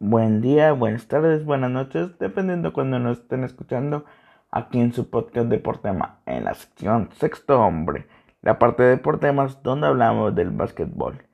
buen 0.00 0.40
día, 0.40 0.72
buenas 0.72 1.06
tardes, 1.08 1.44
buenas 1.44 1.70
noches, 1.70 2.18
dependiendo 2.18 2.72
cuando 2.72 2.98
nos 2.98 3.18
estén 3.18 3.44
escuchando 3.44 4.06
aquí 4.50 4.80
en 4.80 4.94
su 4.94 5.10
podcast 5.10 5.48
de 5.48 5.58
Portema, 5.58 6.20
en 6.24 6.44
la 6.44 6.54
sección 6.54 7.10
Sexto 7.12 7.60
Hombre, 7.60 8.06
la 8.40 8.58
parte 8.58 8.82
de 8.82 8.96
Portemas 8.96 9.62
donde 9.62 9.88
hablamos 9.88 10.34
del 10.34 10.52
básquetbol. 10.52 11.26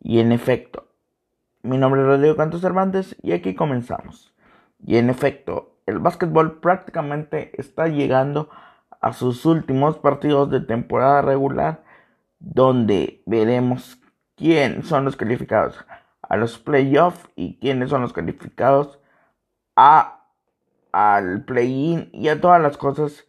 Y 0.00 0.20
en 0.20 0.32
efecto, 0.32 0.88
mi 1.62 1.76
nombre 1.76 2.00
es 2.00 2.06
Rodrigo 2.06 2.34
Cantos 2.34 2.62
Cervantes 2.62 3.14
y 3.22 3.32
aquí 3.32 3.54
comenzamos. 3.54 4.34
Y 4.82 4.96
en 4.96 5.10
efecto, 5.10 5.76
el 5.84 5.98
básquetbol 5.98 6.60
prácticamente 6.60 7.52
está 7.60 7.88
llegando 7.88 8.48
a 9.02 9.12
sus 9.12 9.44
últimos 9.44 9.98
partidos 9.98 10.50
de 10.50 10.60
temporada 10.60 11.20
regular, 11.20 11.84
donde 12.38 13.22
veremos 13.26 14.00
quién 14.34 14.82
son 14.82 15.04
los 15.04 15.14
calificados 15.14 15.84
a 16.28 16.36
los 16.36 16.58
playoffs 16.58 17.28
y 17.36 17.58
quiénes 17.58 17.90
son 17.90 18.02
los 18.02 18.12
calificados 18.12 18.98
a 19.76 20.20
al 20.94 21.44
play-in 21.44 22.08
y 22.12 22.28
a 22.28 22.40
todas 22.40 22.62
las 22.62 22.76
cosas 22.76 23.26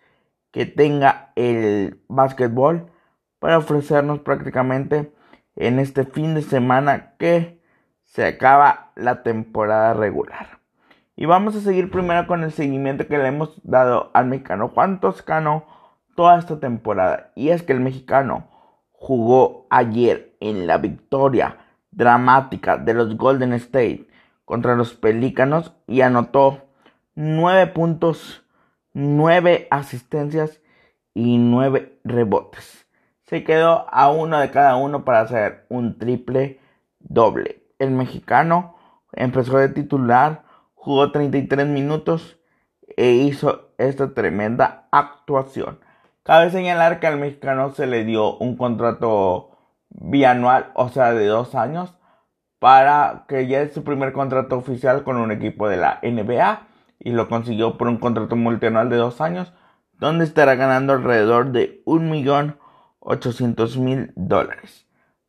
que 0.51 0.67
tenga 0.67 1.31
el 1.35 1.99
básquetbol 2.07 2.91
para 3.39 3.57
ofrecernos 3.57 4.19
prácticamente 4.19 5.11
en 5.55 5.79
este 5.79 6.05
fin 6.05 6.35
de 6.35 6.43
semana 6.43 7.15
que 7.17 7.59
se 8.03 8.23
acaba 8.23 8.91
la 8.95 9.23
temporada 9.23 9.95
regular. 9.95 10.59
Y 11.15 11.25
vamos 11.25 11.55
a 11.55 11.61
seguir 11.61 11.89
primero 11.89 12.27
con 12.27 12.43
el 12.43 12.51
seguimiento 12.51 13.07
que 13.07 13.17
le 13.17 13.27
hemos 13.27 13.59
dado 13.63 14.11
al 14.13 14.27
mexicano 14.27 14.67
Juan 14.67 14.99
Toscano 14.99 15.65
toda 16.15 16.37
esta 16.37 16.59
temporada. 16.59 17.31
Y 17.35 17.49
es 17.49 17.63
que 17.63 17.73
el 17.73 17.79
mexicano 17.79 18.47
jugó 18.91 19.65
ayer 19.71 20.35
en 20.39 20.67
la 20.67 20.77
victoria 20.77 21.64
dramática 21.95 22.77
de 22.77 22.93
los 22.93 23.17
Golden 23.17 23.53
State 23.53 24.07
contra 24.43 24.75
los 24.75 24.93
Pelícanos 24.93 25.73
y 25.87 26.01
anotó 26.01 26.65
9 27.15 27.67
puntos, 27.67 28.43
9 28.93 29.67
asistencias 29.71 30.61
y 31.13 31.37
9 31.37 31.99
rebotes. 32.03 32.85
Se 33.23 33.43
quedó 33.43 33.87
a 33.89 34.09
uno 34.11 34.37
de 34.39 34.51
cada 34.51 34.75
uno 34.75 35.03
para 35.03 35.21
hacer 35.21 35.65
un 35.69 35.97
triple 35.97 36.59
doble. 36.99 37.63
El 37.79 37.91
mexicano 37.91 38.75
empezó 39.13 39.57
de 39.57 39.69
titular, 39.69 40.43
jugó 40.75 41.11
33 41.11 41.65
minutos 41.67 42.37
e 42.97 43.11
hizo 43.11 43.69
esta 43.77 44.13
tremenda 44.13 44.87
actuación. 44.91 45.79
Cabe 46.23 46.49
señalar 46.49 46.99
que 46.99 47.07
al 47.07 47.17
mexicano 47.17 47.71
se 47.71 47.87
le 47.87 48.03
dio 48.03 48.37
un 48.37 48.57
contrato 48.57 49.54
bianual, 49.99 50.71
o 50.75 50.89
sea, 50.89 51.13
de 51.13 51.25
dos 51.25 51.55
años, 51.55 51.95
para 52.59 53.25
que 53.27 53.47
ya 53.47 53.61
es 53.61 53.73
su 53.73 53.83
primer 53.83 54.13
contrato 54.13 54.57
oficial 54.57 55.03
con 55.03 55.17
un 55.17 55.31
equipo 55.31 55.67
de 55.69 55.77
la 55.77 55.99
NBA 56.01 56.67
y 56.99 57.11
lo 57.11 57.27
consiguió 57.29 57.77
por 57.77 57.87
un 57.87 57.97
contrato 57.97 58.35
multianual 58.35 58.89
de 58.89 58.97
dos 58.97 59.21
años, 59.21 59.53
donde 59.93 60.25
estará 60.25 60.55
ganando 60.55 60.93
alrededor 60.93 61.51
de 61.51 61.81
un 61.85 62.09
millón 62.09 62.57
ochocientos 62.99 63.77
mil 63.77 64.11
dólares. 64.15 64.87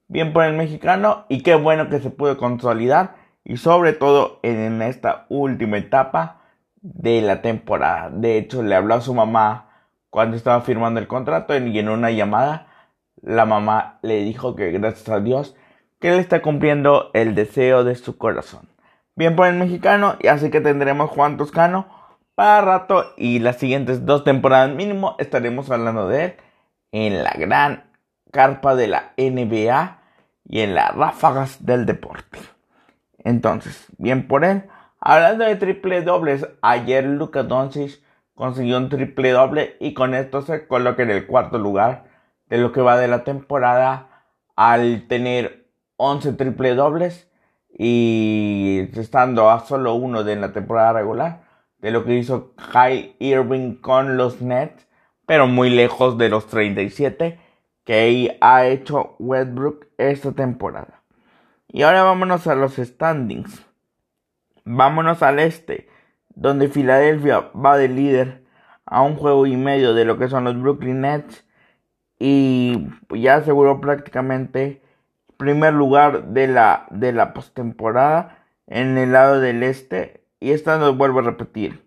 Bien 0.09 0.33
por 0.33 0.45
el 0.45 0.57
mexicano 0.57 1.27
y 1.29 1.43
qué 1.43 1.57
bueno 1.57 1.89
que 1.89 2.01
se 2.01 2.11
pudo 2.11 2.37
consolidar 2.37 3.17
y 3.45 3.59
sobre 3.59 3.93
todo 3.93 4.41
en 4.43 4.83
esta 4.83 5.27
última 5.29 5.79
etapa 5.79 6.43
de 6.81 7.21
la 7.23 7.43
temporada. 7.43 8.11
De 8.11 8.39
hecho, 8.39 8.63
le 8.63 8.75
habló 8.75 8.95
a 8.95 9.01
su 9.01 9.15
mamá 9.15 9.69
cuando 10.11 10.37
estaba 10.37 10.61
firmando 10.63 11.01
el 11.01 11.09
contrato 11.09 11.57
y 11.57 11.79
en 11.79 11.89
una 11.89 12.11
llamada 12.11 12.69
la 13.23 13.47
mamá 13.47 13.99
le 14.03 14.25
dijo 14.25 14.55
que 14.55 14.71
gracias 14.73 15.09
a 15.09 15.21
Dios 15.21 15.55
que 16.01 16.09
él 16.09 16.19
está 16.19 16.43
cumpliendo 16.43 17.11
el 17.15 17.35
deseo 17.35 17.85
de 17.85 17.95
su 17.95 18.19
corazón. 18.19 18.69
Bien 19.15 19.35
por 19.35 19.47
el 19.47 19.57
mexicano, 19.57 20.17
y 20.21 20.27
así 20.27 20.51
que 20.51 20.61
tendremos 20.61 21.11
Juan 21.11 21.37
Toscano 21.39 21.89
para 22.35 22.61
rato 22.61 23.15
y 23.17 23.39
las 23.39 23.57
siguientes 23.57 24.05
dos 24.05 24.25
temporadas 24.25 24.75
mínimo 24.75 25.17
estaremos 25.19 25.71
hablando 25.71 26.07
de 26.07 26.25
él 26.25 26.35
en 26.93 27.25
la 27.25 27.33
gran 27.33 27.91
carpa 28.31 28.75
de 28.75 28.89
la 28.89 29.15
NBA 29.17 30.03
y 30.45 30.61
en 30.61 30.75
las 30.75 30.95
ráfagas 30.95 31.65
del 31.65 31.87
deporte. 31.87 32.39
Entonces, 33.25 33.87
bien 33.99 34.29
por 34.29 34.45
él. 34.45 34.65
Hablando 35.01 35.45
de 35.45 35.57
triple 35.57 36.03
dobles, 36.03 36.47
ayer 36.63 37.05
Luka 37.05 37.43
Doncic 37.43 38.01
consiguió 38.35 38.77
un 38.77 38.91
triple 38.91 39.31
doble 39.31 39.77
y 39.81 39.95
con 39.95 40.15
esto 40.15 40.43
se 40.43 40.67
coloca 40.67 41.03
en 41.03 41.11
el 41.11 41.27
cuarto 41.27 41.59
lugar 41.59 42.05
de 42.49 42.59
lo 42.59 42.73
que 42.73 42.81
va 42.81 42.99
de 42.99 43.09
la 43.09 43.25
temporada 43.25 44.25
al 44.55 45.07
tener 45.09 45.67
11 45.97 46.33
triple 46.35 46.75
dobles 46.75 47.31
y 47.79 48.89
estando 48.95 49.51
a 49.51 49.61
solo 49.61 49.95
uno 49.95 50.25
de 50.25 50.37
la 50.37 50.53
temporada 50.53 50.93
regular 50.93 51.45
de 51.79 51.91
lo 51.91 52.05
que 52.05 52.17
hizo 52.17 52.55
Kai 52.73 53.17
Irving 53.19 53.77
con 53.77 54.17
los 54.17 54.41
Nets, 54.41 54.87
pero 55.27 55.47
muy 55.47 55.71
lejos 55.71 56.19
de 56.19 56.29
los 56.29 56.47
37 56.47 57.39
que 57.85 58.37
ha 58.41 58.67
hecho 58.67 59.15
Westbrook 59.19 59.87
esta 59.99 60.33
temporada. 60.33 61.03
Y 61.69 61.83
ahora 61.83 62.03
vámonos 62.03 62.47
a 62.47 62.55
los 62.55 62.77
standings. 62.77 63.65
Vámonos 64.65 65.23
al 65.23 65.39
este, 65.39 65.89
donde 66.31 66.69
Filadelfia 66.69 67.51
va 67.53 67.77
de 67.77 67.89
líder 67.89 68.45
a 68.85 69.03
un 69.03 69.17
juego 69.17 69.47
y 69.47 69.57
medio 69.57 69.95
de 69.95 70.05
lo 70.05 70.19
que 70.19 70.29
son 70.29 70.45
los 70.45 70.61
Brooklyn 70.61 71.03
Nets 71.03 71.46
y 72.19 72.89
ya 73.11 73.37
aseguró 73.37 73.81
prácticamente 73.81 74.83
primer 75.37 75.75
lugar 75.75 76.29
de 76.29 76.49
la, 76.49 76.87
de 76.91 77.13
la 77.13 77.35
postemporada 77.35 78.39
en 78.67 78.97
el 78.97 79.13
lado 79.13 79.41
del 79.41 79.63
este 79.63 80.25
y 80.41 80.53
esta 80.53 80.79
nos 80.79 80.97
vuelvo 80.97 81.21
a 81.21 81.23
repetir. 81.23 81.85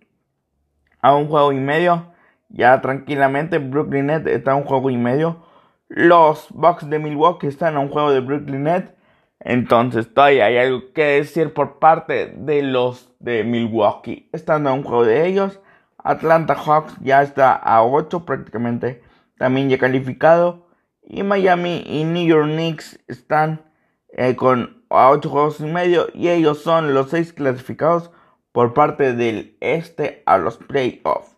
A 1.02 1.16
un 1.16 1.28
juego 1.28 1.52
y 1.52 1.60
medio 1.60 2.14
ya 2.50 2.82
tranquilamente 2.82 3.60
Brooklyn 3.60 4.08
Nets 4.08 4.28
está 4.28 4.52
a 4.52 4.56
un 4.56 4.64
juego 4.64 4.90
y 4.90 4.98
medio. 4.98 5.44
Los 5.88 6.48
Bucks 6.52 6.90
de 6.90 7.00
Milwaukee 7.00 7.48
están 7.48 7.76
a 7.76 7.80
un 7.80 7.90
juego 7.90 8.12
de 8.12 8.20
Brooklyn 8.20 8.64
Nets. 8.64 8.92
Entonces 9.40 10.14
todavía 10.14 10.46
hay 10.46 10.58
algo 10.58 10.92
que 10.94 11.04
decir 11.04 11.54
por 11.54 11.80
parte 11.80 12.34
de 12.36 12.62
los 12.62 13.12
de 13.20 13.44
Milwaukee. 13.44 14.30
Están 14.34 14.68
a 14.68 14.74
un 14.74 14.84
juego 14.84 15.06
de 15.06 15.28
ellos 15.28 15.60
Atlanta 16.04 16.56
Hawks 16.56 16.96
ya 17.02 17.22
está 17.22 17.54
a 17.54 17.84
8 17.84 18.26
prácticamente 18.26 19.04
también 19.40 19.70
ya 19.70 19.80
calificado. 19.80 20.68
Y 21.02 21.24
Miami 21.24 21.84
y 21.88 22.04
New 22.04 22.28
York 22.28 22.52
Knicks 22.52 23.00
están 23.08 23.64
eh, 24.10 24.36
con 24.36 24.84
a 24.90 25.10
8 25.10 25.30
juegos 25.30 25.60
y 25.62 25.66
medio. 25.66 26.08
Y 26.14 26.30
ellos 26.30 26.62
son 26.62 26.94
los 26.94 27.10
6 27.10 27.34
clasificados 27.34 28.12
por 28.52 28.76
parte 28.76 29.14
del 29.14 29.58
este 29.62 30.22
a 30.28 30.38
los 30.38 30.58
playoffs. 30.58 31.36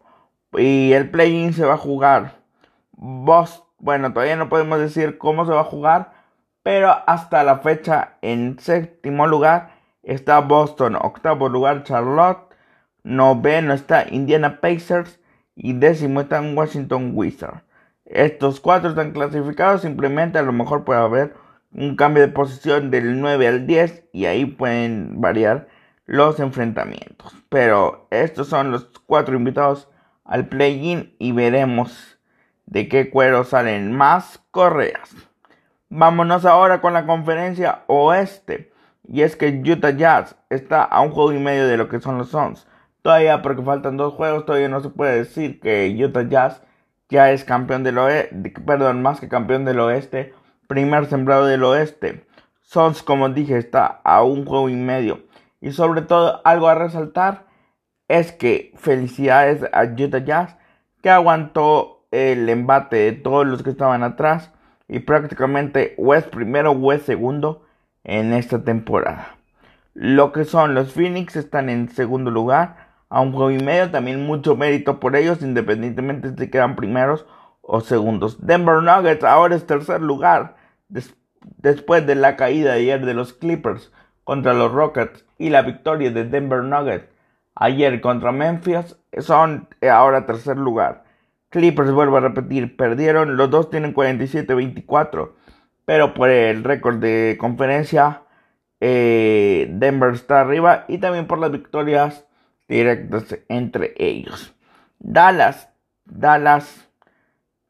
Y 0.53 0.91
el 0.91 1.09
play-in 1.09 1.53
se 1.53 1.63
va 1.63 1.75
a 1.75 1.77
jugar. 1.77 2.41
bueno, 2.91 4.13
todavía 4.13 4.35
no 4.35 4.49
podemos 4.49 4.79
decir 4.79 5.17
cómo 5.17 5.45
se 5.45 5.53
va 5.53 5.61
a 5.61 5.65
jugar. 5.65 6.13
Pero 6.63 6.91
hasta 7.07 7.43
la 7.43 7.59
fecha, 7.59 8.17
en 8.21 8.59
séptimo 8.59 9.27
lugar 9.27 9.75
está 10.03 10.39
Boston. 10.39 10.95
Octavo 10.95 11.49
lugar, 11.49 11.83
Charlotte. 11.83 12.51
Noveno 13.03 13.73
está 13.73 14.05
Indiana 14.09 14.59
Pacers. 14.59 15.19
Y 15.55 15.73
décimo 15.73 16.21
está 16.21 16.41
Washington 16.41 17.11
Wizards. 17.13 17.63
Estos 18.11 18.59
cuatro 18.59 18.89
están 18.89 19.11
clasificados, 19.11 19.81
simplemente 19.81 20.37
a 20.37 20.41
lo 20.41 20.51
mejor 20.51 20.83
puede 20.83 20.99
haber 20.99 21.33
un 21.73 21.95
cambio 21.95 22.21
de 22.21 22.27
posición 22.27 22.91
del 22.91 23.21
9 23.21 23.47
al 23.47 23.65
10 23.65 24.09
y 24.11 24.25
ahí 24.25 24.45
pueden 24.45 25.21
variar 25.21 25.69
los 26.05 26.41
enfrentamientos. 26.41 27.33
Pero 27.47 28.07
estos 28.11 28.47
son 28.47 28.69
los 28.71 28.91
cuatro 29.05 29.37
invitados 29.37 29.87
al 30.25 30.47
play-in 30.47 31.15
y 31.19 31.31
veremos 31.31 32.19
de 32.65 32.89
qué 32.89 33.09
cuero 33.09 33.45
salen 33.45 33.95
más 33.95 34.43
correas. 34.51 35.15
Vámonos 35.87 36.45
ahora 36.45 36.81
con 36.81 36.93
la 36.93 37.05
conferencia 37.05 37.83
oeste. 37.87 38.73
Y 39.07 39.21
es 39.21 39.37
que 39.37 39.61
Utah 39.65 39.91
Jazz 39.91 40.35
está 40.49 40.83
a 40.83 41.01
un 41.01 41.11
juego 41.11 41.31
y 41.31 41.39
medio 41.39 41.65
de 41.65 41.77
lo 41.77 41.87
que 41.87 41.99
son 41.99 42.17
los 42.17 42.29
Suns. 42.29 42.67
Todavía 43.01 43.41
porque 43.41 43.63
faltan 43.63 43.97
dos 43.97 44.13
juegos, 44.13 44.45
todavía 44.45 44.69
no 44.69 44.81
se 44.81 44.89
puede 44.89 45.17
decir 45.17 45.59
que 45.59 45.93
Utah 45.97 46.27
Jazz 46.27 46.61
ya 47.11 47.31
es 47.31 47.43
campeón 47.43 47.83
del 47.83 47.99
oeste, 47.99 48.53
perdón, 48.65 49.03
más 49.03 49.19
que 49.19 49.27
campeón 49.27 49.65
del 49.65 49.79
oeste, 49.79 50.33
primer 50.67 51.05
sembrado 51.05 51.45
del 51.45 51.63
oeste. 51.63 52.25
Sons, 52.61 53.03
como 53.03 53.29
dije, 53.29 53.57
está 53.57 53.99
a 54.03 54.23
un 54.23 54.45
juego 54.45 54.69
y 54.69 54.75
medio. 54.75 55.19
Y 55.59 55.73
sobre 55.73 56.01
todo, 56.01 56.41
algo 56.45 56.69
a 56.69 56.75
resaltar 56.75 57.45
es 58.07 58.31
que 58.31 58.73
felicidades 58.77 59.63
a 59.73 59.83
Utah 59.83 60.19
Jazz, 60.19 60.57
que 61.03 61.09
aguantó 61.09 62.05
el 62.11 62.47
embate 62.49 62.95
de 62.95 63.11
todos 63.11 63.45
los 63.45 63.61
que 63.61 63.71
estaban 63.71 64.03
atrás. 64.03 64.51
Y 64.87 64.99
prácticamente 64.99 65.93
West 65.97 66.29
primero, 66.29 66.71
West 66.71 67.05
segundo 67.05 67.65
en 68.05 68.33
esta 68.33 68.63
temporada. 68.63 69.35
Lo 69.93 70.31
que 70.31 70.45
son 70.45 70.73
los 70.73 70.93
Phoenix 70.93 71.35
están 71.35 71.69
en 71.69 71.89
segundo 71.89 72.31
lugar 72.31 72.80
a 73.11 73.21
un 73.21 73.33
juego 73.33 73.51
y 73.51 73.59
medio. 73.59 73.91
También 73.91 74.25
mucho 74.25 74.55
mérito 74.55 74.99
por 74.99 75.15
ellos, 75.15 75.43
independientemente 75.43 76.31
de 76.31 76.45
si 76.45 76.49
quedan 76.49 76.75
primeros 76.75 77.27
o 77.61 77.81
segundos. 77.81 78.43
Denver 78.45 78.81
Nuggets 78.81 79.23
ahora 79.23 79.55
es 79.55 79.67
tercer 79.67 80.01
lugar 80.01 80.55
después 81.57 82.07
de 82.07 82.15
la 82.15 82.35
caída 82.35 82.73
de 82.73 82.79
ayer 82.79 83.05
de 83.05 83.13
los 83.13 83.33
Clippers 83.33 83.91
contra 84.23 84.53
los 84.53 84.71
Rockets 84.71 85.25
y 85.37 85.49
la 85.49 85.61
victoria 85.61 86.11
de 86.11 86.25
Denver 86.25 86.63
Nuggets 86.63 87.07
ayer 87.55 88.01
contra 88.01 88.31
Memphis 88.31 88.97
son 89.19 89.67
ahora 89.89 90.25
tercer 90.25 90.57
lugar. 90.57 91.03
Clippers, 91.49 91.91
vuelvo 91.91 92.17
a 92.17 92.21
repetir, 92.21 92.77
perdieron, 92.77 93.35
los 93.35 93.49
dos 93.49 93.69
tienen 93.69 93.93
47-24, 93.93 95.31
pero 95.85 96.13
por 96.13 96.29
el 96.29 96.63
récord 96.63 96.97
de 96.97 97.37
conferencia 97.39 98.21
eh, 98.79 99.67
Denver 99.69 100.13
está 100.13 100.41
arriba 100.41 100.85
y 100.87 100.99
también 100.99 101.27
por 101.27 101.39
las 101.39 101.51
victorias 101.51 102.25
directas 102.75 103.37
entre 103.49 103.93
ellos. 103.97 104.55
Dallas, 104.99 105.69
Dallas, 106.05 106.89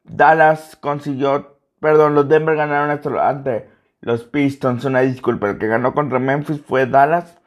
Dallas 0.04 0.76
consiguió, 0.76 1.58
perdón, 1.80 2.14
los 2.14 2.28
Denver 2.28 2.56
ganaron 2.56 2.90
ante 2.90 3.70
los 4.00 4.24
Pistons, 4.24 4.84
una 4.84 5.00
disculpa, 5.00 5.50
el 5.50 5.58
que 5.58 5.68
ganó 5.68 5.94
contra 5.94 6.18
Memphis 6.18 6.60
fue 6.60 6.86
Dallas, 6.86 7.40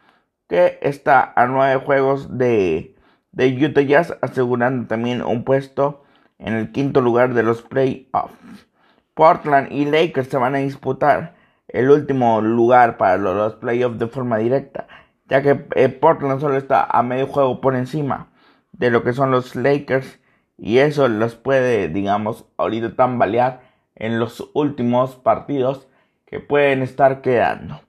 que 0.48 0.80
está 0.81 1.34
a 1.36 1.48
nueve 1.48 1.84
juegos 1.84 2.38
de, 2.38 2.96
de 3.31 3.66
Utah 3.66 3.81
Jazz, 3.81 4.18
asegurando 4.22 4.88
también 4.88 5.22
un 5.22 5.44
puesto 5.44 6.04
en 6.38 6.54
el 6.54 6.72
quinto 6.72 7.01
lugar 7.01 7.34
de 7.34 7.44
los 7.44 7.62
playoffs. 7.62 8.68
Portland 9.13 9.72
y 9.72 9.86
Lakers 9.86 10.28
se 10.28 10.38
van 10.38 10.56
a 10.56 10.60
disputar 10.60 11.36
el 11.68 11.90
último 11.90 12.42
lugar 12.42 12.98
para 12.98 13.18
los 13.18 13.56
playoffs 13.56 14.00
de 14.00 14.08
forma 14.08 14.38
directa, 14.38 14.88
ya 15.27 15.42
que 15.42 15.66
eh, 15.75 15.89
Portland 15.89 16.39
solo 16.39 16.57
está 16.57 16.83
a 16.83 17.04
medio 17.04 17.27
juego 17.27 17.62
por 17.62 17.75
encima 17.75 18.30
de 18.72 18.92
lo 18.92 19.04
que 19.04 19.13
son 19.13 19.31
los 19.31 19.56
Lakers 19.56 20.19
y 20.57 20.80
eso 20.80 21.07
los 21.07 21.36
puede, 21.36 21.89
digamos, 21.89 22.45
ahorita 22.57 22.95
tambalear 22.95 23.62
en 23.95 24.19
los 24.19 24.50
últimos 24.54 25.16
partidos 25.16 25.88
que 26.25 26.39
pueden 26.39 26.81
estar 26.81 27.22
quedando. 27.22 27.81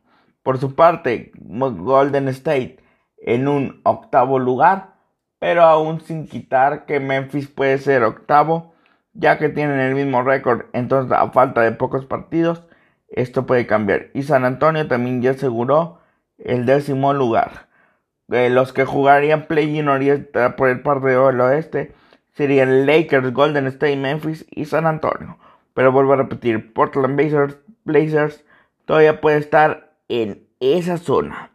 Por 0.43 0.59
su 0.59 0.75
parte, 0.75 1.33
Golden 1.35 2.29
State 2.29 2.79
en 3.19 3.49
un 3.49 3.81
octavo 3.85 4.39
lugar, 4.39 4.95
pero 5.39 5.63
aún 5.63 6.01
sin 6.01 6.27
quitar 6.27 6.87
que 6.87 7.01
Memphis 7.01 7.49
puede 7.49 7.79
ser 7.79 8.05
octavo, 8.05 8.75
ya 9.13 9.39
que 9.39 9.49
tienen 9.49 9.81
el 9.81 9.95
mismo 9.95 10.23
récord, 10.23 10.67
entonces 10.73 11.11
a 11.13 11.31
falta 11.31 11.63
de 11.63 11.73
pocos 11.73 12.05
partidos, 12.07 12.65
esto 13.09 13.47
puede 13.47 13.67
cambiar. 13.67 14.09
Y 14.15 14.23
San 14.23 14.45
Antonio 14.45 14.87
también 14.89 15.23
ya 15.23 15.33
aseguró 15.33 16.01
el 16.39 16.67
décimo 16.67 17.13
lugar. 17.13 17.69
Eh, 18.31 18.51
los 18.51 18.73
que 18.73 18.85
jugarían 18.85 19.47
play-in 19.47 19.87
por 20.57 20.69
el 20.69 20.83
parte 20.83 21.09
del 21.09 21.41
oeste 21.41 21.95
serían 22.33 22.87
Lakers, 22.87 23.33
Golden 23.33 23.67
State, 23.69 23.97
Memphis 23.97 24.47
y 24.51 24.65
San 24.65 24.87
Antonio. 24.87 25.39
Pero 25.75 25.93
vuelvo 25.93 26.15
a 26.15 26.17
repetir, 26.17 26.73
Portland 26.73 27.17
Blazers, 27.17 27.59
Blazers 27.85 28.45
todavía 28.85 29.21
puede 29.21 29.39
estar 29.39 29.93
en 30.09 30.47
esa 30.61 30.99
zona. 30.99 31.51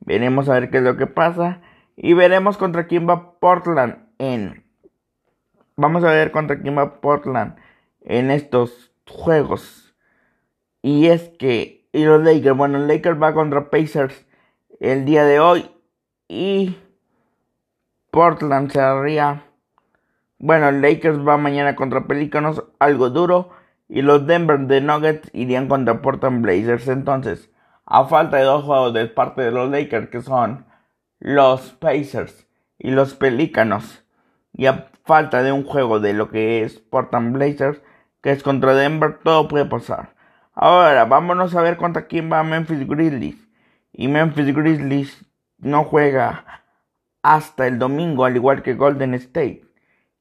Veremos 0.00 0.48
a 0.48 0.54
ver 0.54 0.70
qué 0.70 0.78
es 0.78 0.82
lo 0.82 0.96
que 0.96 1.06
pasa. 1.06 1.60
Y 1.96 2.14
veremos 2.14 2.56
contra 2.56 2.86
quién 2.86 3.08
va 3.08 3.38
Portland 3.38 3.98
en... 4.18 4.64
Vamos 5.76 6.02
a 6.02 6.10
ver 6.10 6.30
contra 6.30 6.60
quién 6.60 6.76
va 6.76 7.00
Portland 7.00 7.56
en 8.02 8.30
estos 8.30 8.92
juegos. 9.06 9.94
Y 10.82 11.06
es 11.08 11.28
que... 11.38 11.79
Y 11.92 12.04
los 12.04 12.22
Lakers. 12.22 12.56
Bueno, 12.56 12.78
Lakers 12.78 13.20
va 13.20 13.34
contra 13.34 13.70
Pacers 13.70 14.26
el 14.80 15.04
día 15.04 15.24
de 15.24 15.40
hoy. 15.40 15.70
Y... 16.28 16.76
Portland 18.10 18.70
se 18.70 18.80
haría... 18.80 19.44
Bueno, 20.38 20.70
Lakers 20.70 21.18
va 21.26 21.36
mañana 21.36 21.76
contra 21.76 22.06
Pelicanos, 22.06 22.64
algo 22.78 23.10
duro. 23.10 23.50
Y 23.88 24.02
los 24.02 24.26
Denver 24.26 24.58
de 24.60 24.80
Nuggets 24.80 25.30
irían 25.32 25.68
contra 25.68 26.00
Portland 26.00 26.42
Blazers. 26.42 26.88
Entonces, 26.88 27.50
a 27.84 28.04
falta 28.04 28.36
de 28.36 28.44
dos 28.44 28.64
juegos 28.64 28.94
de 28.94 29.06
parte 29.06 29.42
de 29.42 29.50
los 29.50 29.68
Lakers, 29.68 30.08
que 30.10 30.22
son 30.22 30.64
los 31.18 31.72
Pacers 31.72 32.46
y 32.78 32.92
los 32.92 33.14
Pelícanos, 33.14 34.04
y 34.52 34.66
a 34.66 34.90
falta 35.04 35.42
de 35.42 35.52
un 35.52 35.64
juego 35.64 35.98
de 35.98 36.12
lo 36.12 36.30
que 36.30 36.62
es 36.62 36.78
Portland 36.78 37.34
Blazers, 37.34 37.82
que 38.22 38.30
es 38.30 38.42
contra 38.42 38.74
Denver, 38.74 39.18
todo 39.22 39.48
puede 39.48 39.64
pasar. 39.64 40.14
Ahora, 40.62 41.06
vámonos 41.06 41.56
a 41.56 41.62
ver 41.62 41.78
contra 41.78 42.06
quién 42.06 42.30
va 42.30 42.42
Memphis 42.42 42.86
Grizzlies. 42.86 43.48
Y 43.94 44.08
Memphis 44.08 44.54
Grizzlies 44.54 45.24
no 45.56 45.84
juega 45.84 46.44
hasta 47.22 47.66
el 47.66 47.78
domingo, 47.78 48.26
al 48.26 48.36
igual 48.36 48.62
que 48.62 48.74
Golden 48.74 49.14
State. 49.14 49.64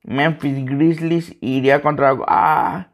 Memphis 0.02 0.64
Grizzlies 0.64 1.36
iría 1.42 1.82
contra... 1.82 2.18
Ah, 2.26 2.88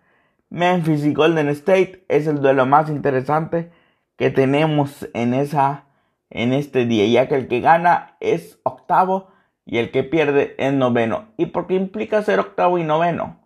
Memphis 0.49 1.05
y 1.05 1.13
Golden 1.13 1.49
State 1.49 2.03
es 2.09 2.25
el 2.25 2.41
duelo 2.41 2.65
más 2.65 2.89
interesante 2.89 3.71
que 4.15 4.31
tenemos 4.31 5.07
en 5.13 5.35
esa 5.35 5.85
en 6.31 6.51
este 6.51 6.87
día, 6.87 7.05
ya 7.05 7.27
que 7.27 7.35
el 7.35 7.47
que 7.47 7.59
gana 7.59 8.17
es 8.21 8.59
octavo 8.63 9.29
y 9.65 9.77
el 9.77 9.91
que 9.91 10.03
pierde 10.03 10.55
es 10.57 10.73
noveno. 10.73 11.27
¿Y 11.37 11.45
por 11.45 11.67
qué 11.67 11.75
implica 11.75 12.23
ser 12.23 12.39
octavo 12.39 12.79
y 12.79 12.83
noveno? 12.83 13.39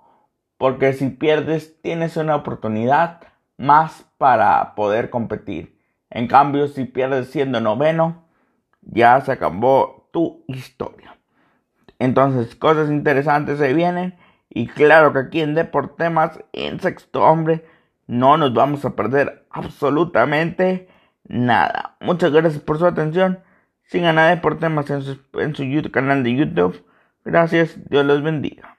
Porque 0.57 0.93
si 0.93 1.09
pierdes 1.09 1.81
tienes 1.81 2.15
una 2.15 2.37
oportunidad 2.37 3.23
más 3.59 4.05
para 4.17 4.73
poder 4.73 5.09
competir. 5.09 5.77
En 6.09 6.27
cambio, 6.27 6.67
si 6.67 6.85
pierdes 6.85 7.29
siendo 7.29 7.61
noveno, 7.61 8.23
ya 8.81 9.19
se 9.21 9.33
acabó 9.33 10.09
tu 10.11 10.43
historia. 10.47 11.17
Entonces, 11.99 12.55
cosas 12.55 12.89
interesantes 12.89 13.59
se 13.59 13.73
vienen. 13.73 14.17
Y 14.49 14.67
claro 14.67 15.13
que 15.13 15.19
aquí 15.19 15.41
en 15.41 15.53
Deportemas, 15.53 16.39
en 16.53 16.79
Sexto 16.79 17.23
Hombre, 17.23 17.65
no 18.07 18.37
nos 18.37 18.53
vamos 18.53 18.85
a 18.85 18.95
perder 18.95 19.45
absolutamente 19.51 20.87
nada. 21.25 21.97
Muchas 21.99 22.31
gracias 22.31 22.63
por 22.63 22.79
su 22.79 22.85
atención. 22.87 23.39
Sigan 23.83 24.17
a 24.17 24.29
Deportemas 24.29 24.89
en 24.89 25.01
su, 25.01 25.19
en 25.33 25.53
su 25.53 25.63
YouTube, 25.63 25.91
canal 25.91 26.23
de 26.23 26.35
YouTube. 26.35 26.85
Gracias, 27.25 27.77
Dios 27.89 28.05
los 28.05 28.23
bendiga. 28.23 28.78